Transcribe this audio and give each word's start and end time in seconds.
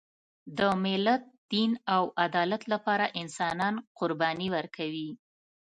د 0.57 0.59
ملت، 0.83 1.23
دین 1.51 1.71
او 1.95 2.03
عدالت 2.25 2.61
لپاره 2.73 3.05
انسانان 3.21 3.75
قرباني 3.97 4.47
ورکوي. 4.55 5.09